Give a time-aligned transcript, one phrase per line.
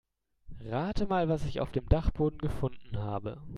[0.65, 3.39] Rate mal, was ich auf dem Dachboden gefunden habe.